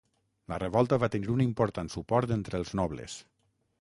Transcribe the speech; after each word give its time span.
La 0.53 0.57
revolta 0.61 0.99
va 1.03 1.09
tenir 1.15 1.29
un 1.33 1.43
important 1.47 1.93
suport 1.97 2.35
entre 2.39 2.59
els 2.61 2.77
nobles. 2.81 3.19